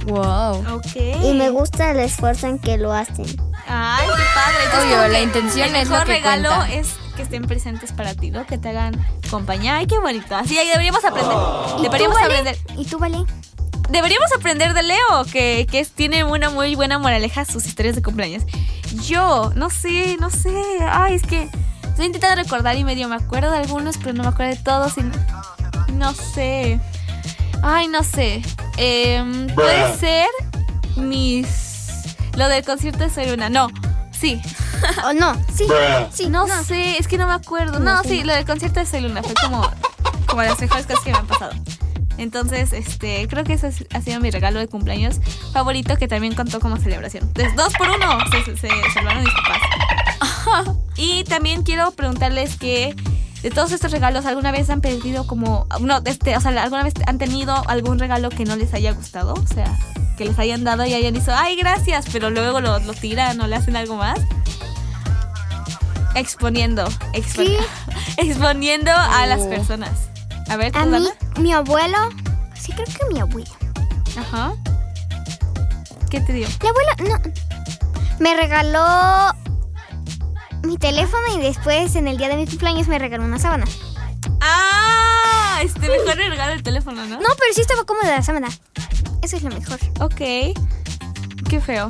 [0.07, 0.76] Wow.
[0.76, 0.96] Ok.
[1.22, 3.24] Y me gusta el esfuerzo en que lo hacen.
[3.68, 4.57] Ay, qué padre.
[4.64, 6.74] Entonces, Obvio, la que intención el es lo mejor que regalo cuenta.
[6.74, 8.44] es que estén presentes para ti, ¿no?
[8.46, 8.94] Que te hagan
[9.31, 9.76] compañía.
[9.76, 10.35] Ay, qué bonito.
[10.35, 11.37] Así deberíamos aprender.
[11.83, 12.38] Deberíamos ¿Tú, Vale?
[12.38, 12.59] aprender.
[12.76, 13.18] ¿Y tú, Vale?
[13.90, 18.42] Deberíamos aprender de Leo, que, que tiene una muy buena moraleja sus historias de cumpleaños.
[19.07, 20.50] Yo, no sé, no sé.
[20.90, 21.48] Ay, es que
[21.92, 24.98] estoy intentando recordar y medio me acuerdo de algunos, pero no me acuerdo de todos.
[24.98, 25.12] Y no,
[25.94, 26.81] no sé.
[27.62, 28.42] Ay, no sé.
[28.76, 30.26] Em, puede ser
[30.96, 31.46] mis.
[32.37, 33.50] Lo del concierto de Soy Luna.
[33.50, 33.68] No,
[34.11, 34.40] sí.
[35.05, 35.35] ¿O no?
[35.55, 35.66] Sí.
[36.12, 37.78] Sí, No, sé, es que no me acuerdo.
[37.78, 39.70] No, sí, lo del concierto de Soy Luna fue como,
[40.26, 41.52] como las mejores cosas que me han pasado.
[42.18, 45.16] Entonces, este, creo que ese es- ha sido mi regalo de cumpleaños
[45.52, 47.24] favorito que también contó como celebración.
[47.24, 49.59] Entonces, dos por uno se, se, se salvaron mis papás.
[50.96, 52.94] Y también quiero preguntarles que
[53.42, 56.94] de todos estos regalos, ¿alguna vez han pedido como, no, este, o sea, alguna vez
[57.07, 59.35] han tenido algún regalo que no les haya gustado?
[59.35, 59.76] O sea,
[60.16, 63.46] que les hayan dado y hayan dicho, ay, gracias, pero luego lo, lo tiran o
[63.46, 64.20] le hacen algo más.
[66.14, 67.57] Exponiendo, exponi-
[68.18, 69.48] exponiendo a las Oh.
[69.48, 69.90] personas.
[70.48, 71.96] A ver, ¿tú, A mí, mi abuelo.
[72.55, 73.50] Sí, creo que mi abuelo.
[74.18, 74.52] Ajá.
[76.11, 76.46] ¿Qué te dio?
[76.62, 77.33] Mi abuelo, no.
[78.18, 79.35] Me regaló
[80.64, 83.64] mi teléfono y después, en el día de mi cumpleaños, me regaló una sábana.
[84.40, 87.16] Ah, este mejor el regalo del teléfono, ¿no?
[87.16, 88.48] No, pero sí estaba cómoda la sábana.
[89.22, 89.79] Eso es lo mejor.
[90.01, 90.16] Ok.
[91.48, 91.88] Qué feo.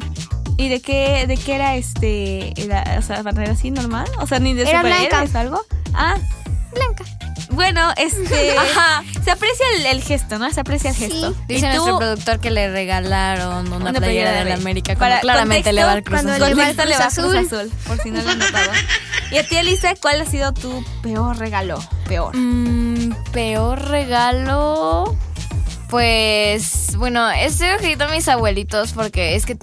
[0.58, 2.52] ¿Y de qué, de qué era este?
[2.60, 4.06] Era, o sea, ¿era así normal?
[4.20, 5.40] O sea, ni de Era superhéroes blanca.
[5.40, 5.62] algo.
[5.94, 6.16] Ah,
[6.74, 7.04] Blanca.
[7.52, 8.56] Bueno, este.
[8.58, 9.02] Ajá.
[9.24, 10.50] Se aprecia el, el gesto, ¿no?
[10.52, 11.34] Se aprecia el gesto.
[11.46, 14.54] Dice Y tú- nuestro productor que le regalaron una, Una playera de la.
[14.54, 14.94] América.
[14.96, 16.30] Para claramente contexto, le va al Cruz Azul.
[16.48, 17.36] le va al Cruz Azul.
[17.36, 18.70] Azul, por si no lo han notado.
[19.30, 21.78] Y a ti, Elisa, ¿cuál ha sido tu peor regalo?
[22.06, 22.36] Peor.
[22.36, 25.16] Mm, peor regalo.
[25.88, 29.54] Pues, bueno, estoy ojito a mis abuelitos porque es que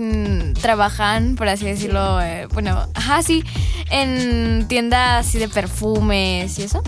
[0.62, 3.44] trabajan, por así decirlo, eh, bueno, ajá, sí,
[3.90, 6.84] en tiendas así de perfumes y eso.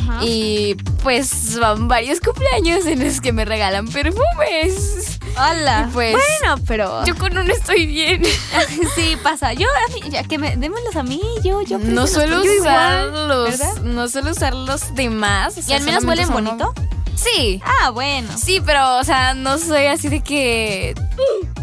[0.00, 0.20] Ajá.
[0.24, 5.18] Y pues van varios cumpleaños en los que me regalan perfumes.
[5.36, 5.88] Hola.
[5.92, 7.04] Pues, bueno, pero.
[7.04, 8.22] Yo con uno estoy bien.
[8.94, 9.52] sí, pasa.
[9.52, 10.56] Yo, a mí, ya que me.
[10.56, 11.78] Démelos a mí, yo, yo.
[11.78, 15.56] no suelo los tuyos usar igual, no suelo usar los demás.
[15.56, 16.72] o ¿Y al menos huelen bonito?
[17.14, 17.60] Sí.
[17.64, 18.28] Ah, bueno.
[18.36, 20.94] Sí, pero, o sea, no soy así de que.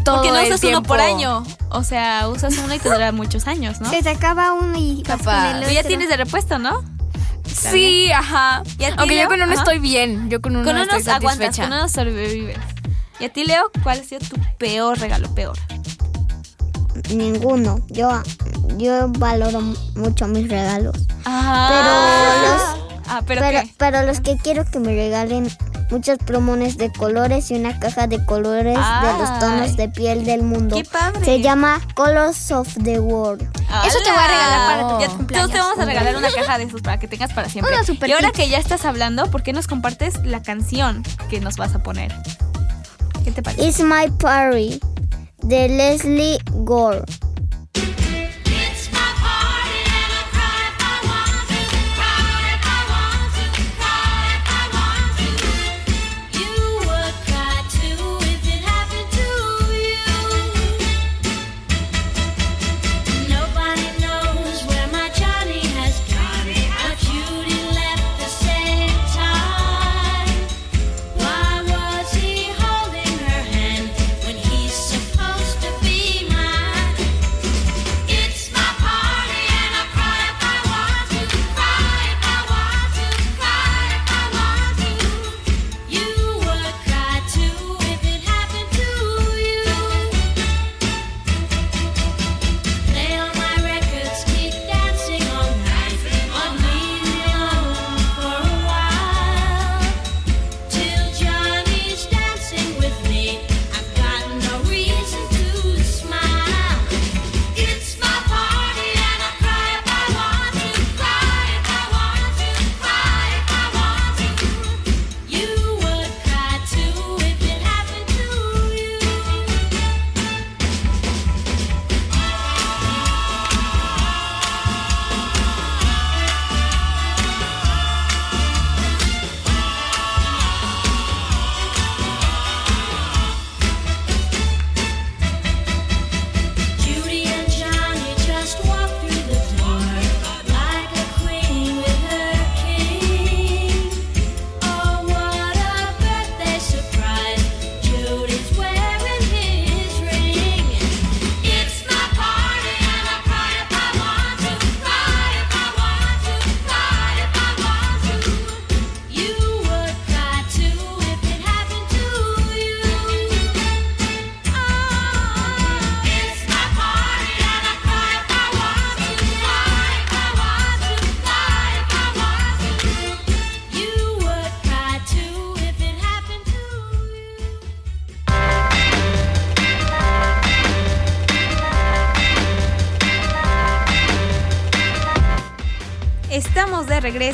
[0.04, 1.44] Todo Porque no el usas uno por año.
[1.70, 3.90] O sea, usas uno y te dura muchos años, ¿no?
[3.90, 5.60] Se te acaba uno y Capaz.
[5.60, 6.82] Tú ya tienes de repuesto, ¿no?
[7.48, 8.62] Sí, ajá.
[8.78, 9.54] ¿Y a ti, Aunque yo con uno Ajá.
[9.62, 10.28] estoy bien.
[10.30, 11.68] Yo con uno Con estoy unos aguantas, satisfecha.
[11.68, 12.58] con unos sobrevives.
[13.20, 15.32] ¿Y a ti, Leo, cuál ha sido tu peor regalo?
[15.34, 15.56] Peor.
[17.14, 17.80] Ninguno.
[17.88, 18.10] Yo,
[18.76, 19.60] yo valoro
[19.96, 20.96] mucho mis regalos.
[21.24, 22.74] Ah,
[23.10, 23.74] Ah, pero, Pero, qué?
[23.78, 25.48] pero los que quiero que me regalen
[25.90, 30.42] muchos plumones de colores y una caja de colores de los tonos de piel del
[30.42, 30.76] mundo.
[30.76, 31.24] ¡Qué padre!
[31.24, 33.42] Se llama Colors of the World.
[33.86, 35.50] Eso te voy a regalar para tu Ya- cumpleaños.
[35.50, 37.74] Todos te vamos a regalar una caja de esos para que tengas para siempre.
[37.84, 41.56] Super y ahora que ya estás hablando, ¿por qué nos compartes la canción que nos
[41.56, 42.14] vas a poner?
[43.24, 43.64] ¿Qué te parece?
[43.66, 44.80] It's My Party
[45.42, 47.02] de Leslie Gore.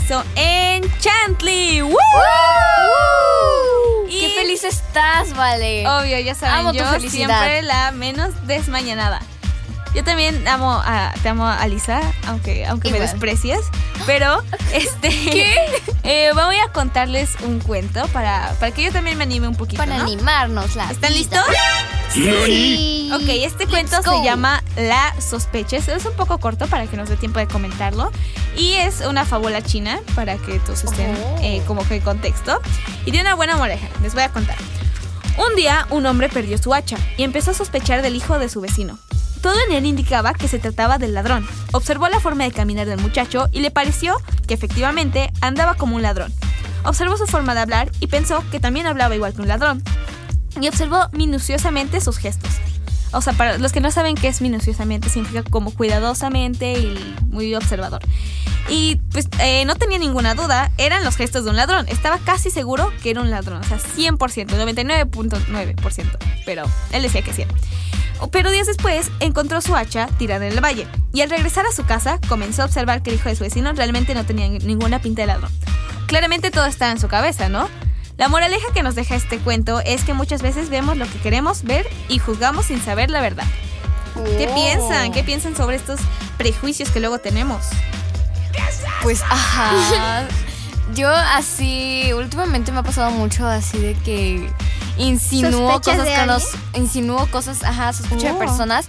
[0.05, 1.83] Regreso en Chantley.
[1.83, 1.97] ¡Woo!
[4.09, 5.87] Y- ¡Qué feliz estás, Vale!
[5.89, 7.41] Obvio, ya saben, Amo tu yo felicidad.
[7.41, 9.21] siempre la menos desmañanada.
[9.95, 13.61] Yo también amo a, te amo a Lisa, aunque, aunque me desprecies.
[14.07, 15.09] Pero, este.
[16.03, 19.79] eh, voy a contarles un cuento para, para que yo también me anime un poquito.
[19.79, 20.03] Para ¿no?
[20.05, 21.45] animarnos la ¿Están vida.
[21.47, 23.15] listos?
[23.15, 24.19] Ok, este cuento go.
[24.19, 25.77] se llama La sospecha.
[25.77, 28.11] Es un poco corto para que nos dé tiempo de comentarlo.
[28.57, 31.39] Y es una fábula china para que todos estén Oh.
[31.43, 32.61] eh, como que en contexto.
[33.07, 33.89] Y tiene una buena moraleja.
[34.03, 34.57] Les voy a contar.
[35.37, 38.61] Un día un hombre perdió su hacha y empezó a sospechar del hijo de su
[38.61, 38.99] vecino.
[39.43, 41.47] Todo en él indicaba que se trataba del ladrón.
[41.73, 46.03] Observó la forma de caminar del muchacho y le pareció que efectivamente andaba como un
[46.03, 46.33] ladrón.
[46.85, 49.83] Observó su forma de hablar y pensó que también hablaba igual que un ladrón
[50.61, 52.53] y observó minuciosamente sus gestos.
[53.15, 57.55] O sea, para los que no saben qué es minuciosamente, significa como cuidadosamente y muy
[57.55, 58.01] observador.
[58.69, 61.87] Y pues eh, no tenía ninguna duda, eran los gestos de un ladrón.
[61.89, 66.19] Estaba casi seguro que era un ladrón, o sea, 100%, 99.9%.
[66.45, 67.45] Pero él decía que sí.
[68.31, 71.85] Pero días después encontró su hacha tirada en el valle y al regresar a su
[71.85, 75.23] casa comenzó a observar que el hijo de su vecino realmente no tenía ninguna pinta
[75.23, 75.51] de ladrón.
[76.07, 77.69] Claramente todo está en su cabeza, ¿no?
[78.17, 81.65] La moraleja que nos deja este cuento es que muchas veces vemos lo que queremos
[81.65, 83.45] ver y juzgamos sin saber la verdad.
[84.39, 85.11] ¿Qué piensan?
[85.13, 85.99] ¿Qué piensan sobre estos
[86.39, 87.65] prejuicios que luego tenemos?
[89.03, 90.27] Pues, ajá.
[90.95, 94.49] Yo así, últimamente me ha pasado mucho así de que
[94.97, 96.45] insinúo ¿Sospechas cosas de los.
[96.55, 96.83] alguien?
[96.85, 98.39] Insinúo cosas, ajá, sospecho de Oh.
[98.39, 98.87] personas.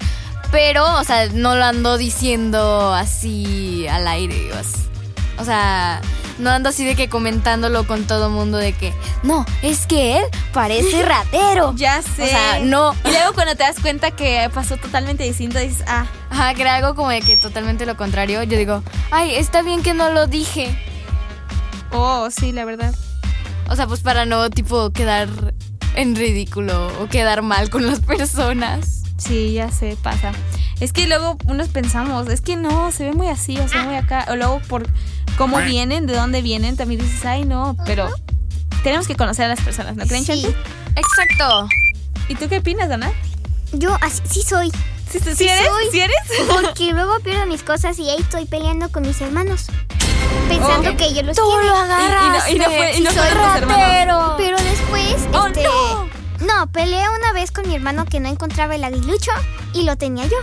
[0.51, 4.51] Pero, o sea, no lo ando diciendo así al aire.
[5.39, 6.01] O sea,
[6.37, 8.93] no ando así de que comentándolo con todo mundo de que,
[9.23, 11.73] no, es que él parece ratero.
[11.75, 12.23] Ya sé.
[12.23, 12.93] O sea, no.
[13.05, 16.75] Y luego cuando te das cuenta que pasó totalmente distinto, dices, ah, Ajá, que era
[16.75, 18.43] algo como de que totalmente lo contrario.
[18.43, 20.77] Yo digo, ay, está bien que no lo dije.
[21.91, 22.93] oh, sí, la verdad.
[23.69, 25.29] O sea, pues para no, tipo, quedar
[25.95, 29.03] en ridículo o quedar mal con las personas.
[29.17, 30.33] Sí, ya sé, pasa.
[30.79, 33.83] Es que luego unos pensamos, es que no, se ve muy así, o se ve
[33.83, 34.25] muy acá.
[34.29, 34.87] O luego por
[35.37, 38.09] cómo vienen, de dónde vienen, también dices, ay, no, pero
[38.83, 40.41] tenemos que conocer a las personas, ¿no creen, Sí.
[40.41, 40.57] Chanti?
[40.95, 41.67] Exacto.
[42.27, 43.11] ¿Y tú qué opinas, Dana?
[43.71, 44.71] Yo así sí soy.
[45.09, 45.65] ¿Sí, sí, Sí eres?
[45.67, 45.85] soy.
[45.91, 46.15] ¿Sí eres?
[46.49, 49.67] Porque luego pierdo mis cosas y ahí estoy peleando con mis hermanos.
[50.49, 51.63] Pensando que yo los Tú quiero.
[51.65, 52.51] lo agarraste.
[52.51, 54.35] Y- y no- y no fue- y no soy ratero.
[54.37, 55.63] Pero después, ¡Oh, este.
[55.63, 56.05] no!
[56.45, 59.31] No, peleé una vez con mi hermano que no encontraba el aguilucho
[59.73, 60.37] y lo tenía yo.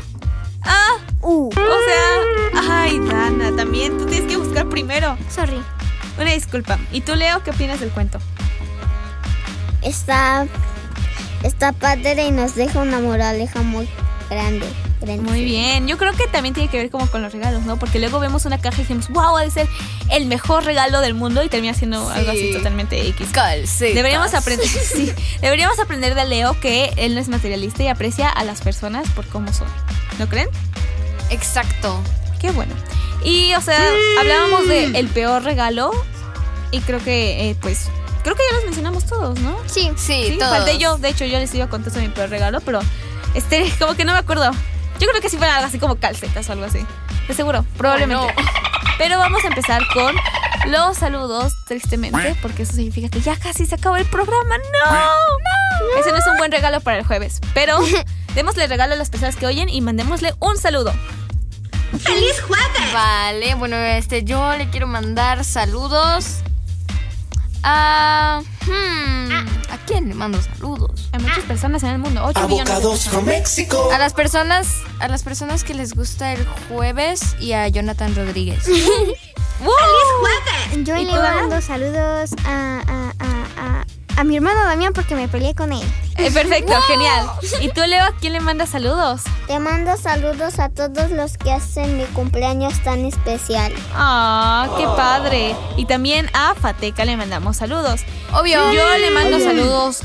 [0.65, 5.17] Ah, Uh, o sea, ay, Dana, también tú tienes que buscar primero.
[5.31, 5.63] sorry.
[6.19, 6.79] Una disculpa.
[6.91, 8.19] ¿Y tú, Leo, qué opinas del cuento?
[9.83, 10.47] Está,
[11.45, 13.89] está padre y nos deja una moraleja muy
[14.33, 14.67] grande.
[15.01, 15.23] grande.
[15.23, 17.79] Muy bien, yo creo que también tiene que ver como con los regalos, ¿no?
[17.79, 19.69] Porque luego vemos una caja y decimos, wow, ha de ser
[20.11, 22.53] el mejor regalo del mundo y termina siendo algo así Sí.
[22.53, 23.29] totalmente X.
[23.95, 28.45] Deberíamos aprender, sí, deberíamos aprender de Leo que él no es materialista y aprecia a
[28.45, 29.69] las personas por cómo son.
[30.19, 30.49] ¿No creen?
[31.31, 32.01] Exacto.
[32.41, 32.75] Qué bueno.
[33.25, 33.79] Y, o sea,
[34.21, 35.93] hablábamos de el peor regalo
[36.71, 37.87] y creo que, eh, pues,
[38.25, 39.57] creo que ya los mencionamos todos, ¿no?
[39.67, 39.91] Sí.
[39.97, 40.51] Sí, Sí, todos.
[40.57, 40.99] falté yo.
[40.99, 42.81] De hecho, yo les iba a contar sobre mi peor regalo, pero
[43.35, 44.51] este, como que no me acuerdo.
[45.01, 46.85] Yo creo que sí fuera algo así como calcetas o algo así.
[47.27, 48.35] De seguro, probablemente.
[48.99, 50.15] Pero vamos a empezar con
[50.71, 54.59] los saludos, tristemente, porque eso significa que ya casi se acabó el programa.
[54.59, 54.93] ¡No!
[54.93, 56.01] ¡No!
[56.01, 57.41] Ese no es un buen regalo para el jueves.
[57.55, 57.79] Pero
[58.35, 60.93] démosle regalo a las personas que oyen y mandémosle un saludo.
[62.93, 66.39] Vale, bueno, este, yo le quiero mandar saludos
[67.63, 68.43] a.
[68.67, 69.31] hmm,
[69.62, 71.09] ¿A quién le mando saludos?
[71.13, 72.23] Hay muchas personas en el mundo.
[72.25, 73.39] 8 millones de Avocados from personas.
[73.41, 73.89] Mexico.
[73.93, 74.69] A las personas,
[75.01, 78.65] a las personas que les gusta el jueves y a Jonathan Rodríguez.
[80.85, 81.37] Yo ¿Y le tú, Dana?
[81.43, 83.85] mando saludos a, a, a,
[84.17, 85.83] a, mi hermano Damián porque me peleé con él.
[86.17, 87.31] Eh, perfecto, genial.
[87.61, 89.23] ¿Y tú, Leo, a quién le mandas saludos?
[89.47, 93.73] Te mando saludos a todos los que hacen mi cumpleaños tan especial.
[93.95, 95.57] Ah, qué padre.
[95.77, 98.03] Y también a Fateca le mandamos saludos.
[98.33, 98.73] Obvio.
[98.73, 100.01] Yo le mando saludos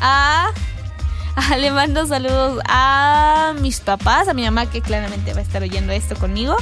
[0.00, 0.50] a,
[1.36, 5.62] a- Le mando saludos a mis papás, a mi mamá que claramente va a estar
[5.62, 6.56] oyendo esto conmigo.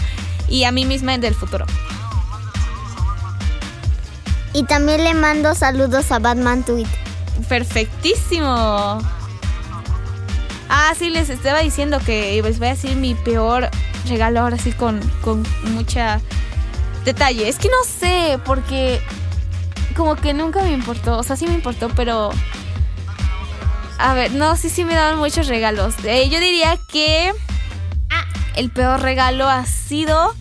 [0.49, 1.67] Y a mí misma en del futuro.
[4.57, 6.87] Y también le mando saludos a Batman Tweet.
[7.47, 8.49] Perfectísimo.
[10.71, 13.69] Ah, sí, les estaba diciendo que les voy a decir mi peor
[14.09, 15.45] regalo ahora sí con, con
[15.75, 16.23] mucha
[17.05, 17.51] detalle.
[17.51, 19.03] Es que no sé, porque
[19.95, 21.19] como que nunca me importó.
[21.19, 22.31] O sea, sí me importó, pero...
[23.99, 25.97] A ver, no, sí, sí me daban muchos regalos.
[26.03, 27.31] Eh, yo diría que
[28.55, 30.35] el peor regalo ha sido...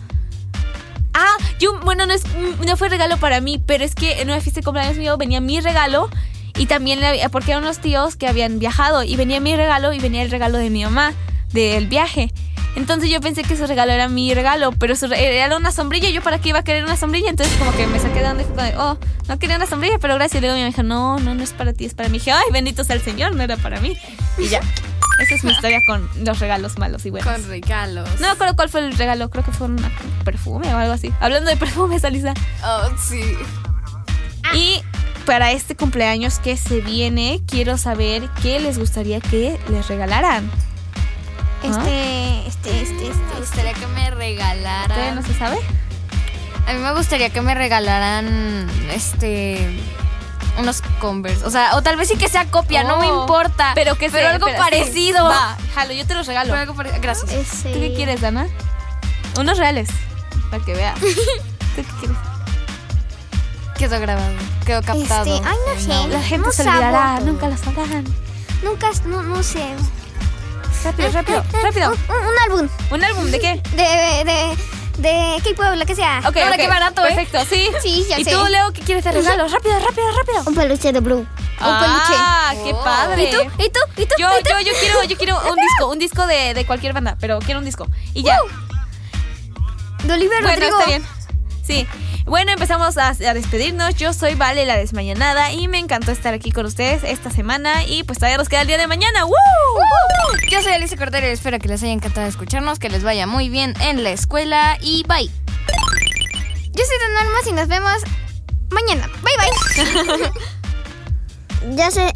[1.18, 2.24] Ah, yo, bueno, no, es,
[2.66, 5.40] no fue regalo para mí, pero es que en una fiesta de cumpleaños mío venía
[5.40, 6.10] mi regalo
[6.58, 7.00] y también,
[7.32, 10.58] porque eran unos tíos que habían viajado y venía mi regalo y venía el regalo
[10.58, 11.14] de mi mamá
[11.54, 12.30] del viaje.
[12.76, 16.10] Entonces yo pensé que su regalo era mi regalo, pero era una sombrilla.
[16.10, 18.42] Yo para qué iba a querer una sombrilla, entonces como que me saqué de onda
[18.42, 18.98] y fue como de, oh,
[19.28, 20.42] no quería una sombrilla, pero gracias.
[20.42, 22.16] Y luego mi mamá dijo, no, no, no es para ti, es para mí.
[22.16, 23.96] Y dije, ay, bendito sea el Señor, no era para mí.
[24.36, 24.60] Y ya.
[25.18, 27.30] Esa es mi historia con los regalos malos y buenos.
[27.32, 28.08] Con regalos.
[28.20, 29.76] No me acuerdo cuál fue el regalo, creo que fue un
[30.24, 31.12] perfume o algo así.
[31.20, 32.34] Hablando de perfumes, Alisa.
[32.64, 33.22] Oh, sí.
[34.54, 34.80] Y
[35.24, 40.48] para este cumpleaños que se viene, quiero saber qué les gustaría que les regalaran.
[41.64, 43.38] Este, este, este, Me este.
[43.38, 45.14] gustaría que me ¿Todavía regalaran.
[45.16, 45.56] no se sabe?
[46.68, 49.68] A mí me gustaría que me regalaran este
[50.58, 51.44] Unos Converse.
[51.44, 53.72] O sea, o tal vez sí que sea copia, no me Oh, importa.
[53.74, 55.24] Pero que Pero sea- algo parecido.
[55.24, 56.48] Va, jalo, yo te los regalo.
[56.50, 57.02] Pero algo parecido.
[57.02, 57.30] Gracias.
[57.32, 58.48] Ese- ¿Tú qué quieres, Dana?
[59.38, 59.88] Unos reales.
[60.50, 60.98] Para que veas.
[61.00, 61.06] ¿Tú
[61.76, 62.16] qué quieres?
[63.76, 64.32] Quedó grabado.
[64.64, 65.36] Quedó captado.
[65.36, 66.08] Este, ay, no sé.
[66.08, 68.04] La gente No se olvidará, nunca lo sabrán.
[68.62, 69.66] Nunca, no, no sé.
[70.82, 71.90] Rápido, rápido, rápido.
[71.90, 73.60] Un, un álbum ¿Un álbum de qué?
[73.74, 74.56] de, de,
[74.98, 76.20] de K-pop, lo que sea.
[76.26, 77.14] Ok, Ahora qué barato, ¿eh?
[77.14, 77.68] Perfecto, sí.
[77.82, 78.30] Sí, ya ¿Y sé.
[78.30, 79.46] tú, Leo, qué quieres de regalo?
[79.48, 80.42] Rápido, rápido, rápido.
[80.46, 81.18] Un peluche de Blue.
[81.18, 81.26] Un
[81.60, 82.84] Ah, qué Oh.
[82.84, 83.28] padre.
[83.30, 83.50] peluche.
[83.64, 83.78] ¿Y tú?
[83.96, 84.14] ¿Y tú?
[84.18, 84.50] Yo, ¿Y tú?
[84.50, 87.58] yo, yo quiero, yo quiero un disco, un disco de, de cualquier banda, pero quiero
[87.60, 87.86] un disco.
[88.14, 88.38] Y ya.
[90.04, 90.78] De Olivia Bueno, Rodrigo.
[90.78, 91.06] está bien.
[91.66, 91.86] Sí.
[92.26, 93.94] Bueno, empezamos a, a despedirnos.
[93.94, 98.02] Yo soy Vale la Desmañanada y me encantó estar aquí con ustedes esta semana y
[98.02, 99.24] pues todavía nos queda el día de mañana.
[99.24, 99.34] ¡Woo!
[100.50, 103.48] Yo soy Alicia Cordero y espero que les haya encantado escucharnos, que les vaya muy
[103.48, 105.30] bien en la escuela y bye.
[106.72, 108.02] Yo soy Dan Almas y nos vemos
[108.70, 109.08] mañana.
[109.22, 111.76] Bye, bye.
[111.76, 112.10] Yo soy,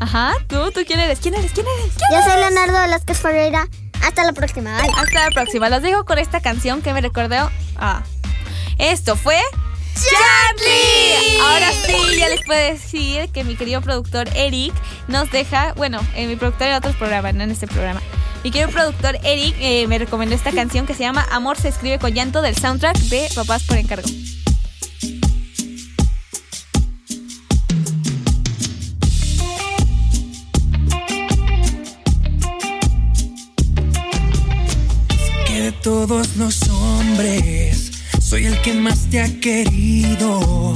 [0.00, 0.72] Ajá, ¿tú?
[0.72, 1.20] ¿Tú quién eres?
[1.20, 1.52] ¿Quién eres?
[1.52, 1.94] ¿Quién eres?
[1.94, 3.68] yo soy Leonardo Velázquez Ferreira.
[4.02, 4.80] Hasta la próxima.
[4.80, 4.90] Bye.
[4.96, 5.68] Hasta la próxima.
[5.68, 7.50] Los dejo con esta canción que me recordó.
[7.76, 8.02] Ah.
[8.84, 9.38] Esto fue.
[9.94, 11.38] ¡Charlie!
[11.40, 14.74] Ahora sí, ya les puedo decir que mi querido productor Eric
[15.08, 15.72] nos deja.
[15.72, 18.02] Bueno, eh, mi productor en otros programas, no en este programa.
[18.42, 21.98] Mi querido productor Eric eh, me recomendó esta canción que se llama Amor se escribe
[21.98, 24.06] con llanto del soundtrack de Papás por encargo.
[35.46, 37.63] que de todos los hombres
[38.34, 40.74] soy el que más te ha querido,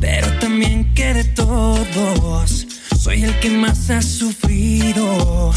[0.00, 2.66] pero también que de todos
[2.98, 5.52] soy el que más ha sufrido.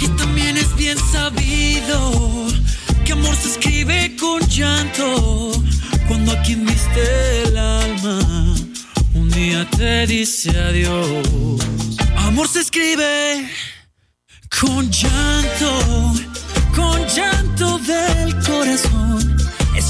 [0.00, 2.46] Y también es bien sabido
[3.04, 5.50] que amor se escribe con llanto
[6.06, 8.54] cuando a quien diste el alma
[9.14, 11.58] un día te dice adiós.
[12.18, 13.50] Amor se escribe
[14.60, 16.14] con llanto,
[16.72, 19.33] con llanto del corazón.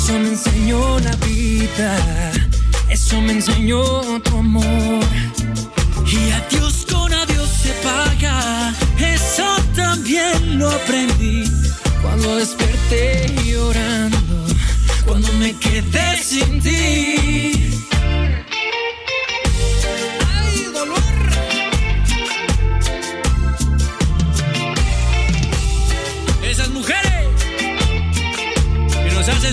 [0.05, 2.30] Eso me enseñó la vida,
[2.90, 5.02] eso me enseñó tu amor.
[6.07, 11.50] Y adiós con adiós se paga, eso también lo aprendí.
[12.02, 14.44] Cuando desperté llorando,
[15.07, 17.74] cuando me quedé sin ti.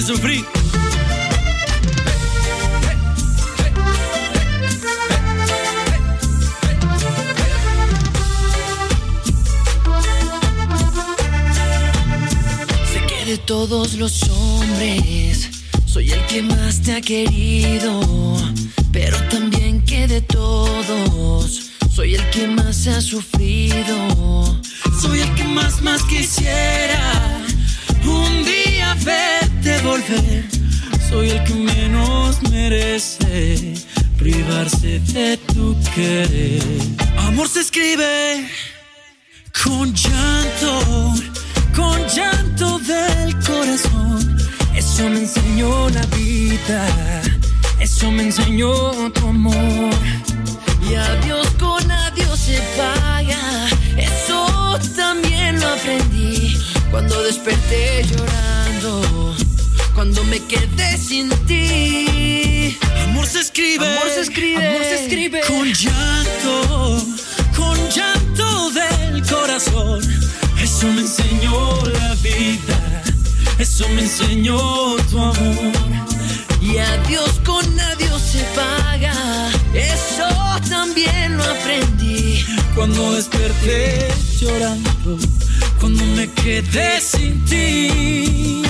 [0.01, 0.45] Sufrir.
[12.91, 15.49] Sé que de todos los hombres
[15.85, 18.01] soy el que más te ha querido,
[18.91, 24.59] pero también que de todos soy el que más ha sufrido.
[25.01, 27.30] Soy el que más más quisiera
[29.61, 30.45] verte volver.
[31.09, 33.73] Soy el que menos merece
[34.17, 36.63] privarse de tu querer.
[37.17, 38.47] Amor se escribe
[39.63, 41.13] con llanto,
[41.75, 44.37] con llanto del corazón.
[44.75, 47.21] Eso me enseñó la vida,
[47.79, 49.93] eso me enseñó tu amor.
[50.89, 56.57] Y adiós con adiós se paga, eso también lo aprendí
[56.91, 59.35] cuando desperté llorando,
[60.01, 62.75] cuando me quedé sin ti.
[63.03, 67.05] Amor se escribe, amor se escribe, amor se escribe con llanto,
[67.55, 70.01] con llanto del corazón.
[70.59, 73.03] Eso me enseñó la vida,
[73.59, 74.57] eso me enseñó
[75.11, 75.71] tu amor.
[76.59, 79.13] Y adiós con adiós se paga,
[79.75, 80.27] eso
[80.67, 82.43] también lo aprendí.
[82.73, 84.07] Cuando desperté
[84.39, 85.19] llorando,
[85.79, 88.61] cuando me quedé sin ti.